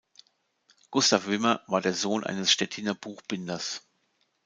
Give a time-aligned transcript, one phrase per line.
[0.89, 3.83] Gustav Wimmer war der Sohn eines Stettiner Buchbinders.